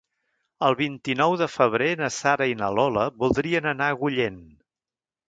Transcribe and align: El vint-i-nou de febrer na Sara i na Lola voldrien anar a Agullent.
El 0.67 0.75
vint-i-nou 0.77 1.35
de 1.41 1.47
febrer 1.55 1.89
na 1.99 2.09
Sara 2.15 2.47
i 2.53 2.55
na 2.63 2.71
Lola 2.79 3.05
voldrien 3.25 3.69
anar 3.73 3.91
a 3.91 3.95
Agullent. 3.99 4.41